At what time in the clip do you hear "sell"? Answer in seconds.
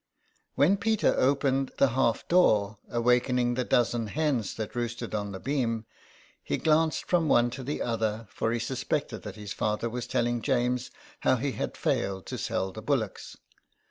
12.39-12.71